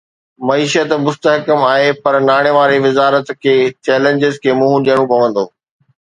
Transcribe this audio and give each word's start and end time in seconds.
معيشت 0.47 0.89
مستحڪم 1.07 1.65
آهي 1.71 1.91
پر 2.05 2.15
ناڻي 2.29 2.53
واري 2.55 2.79
وزارت 2.85 3.29
کي 3.43 3.53
چئلينجز 3.89 4.39
کي 4.47 4.57
منهن 4.63 4.87
ڏيڻو 4.89 5.05
پوندو 5.13 5.45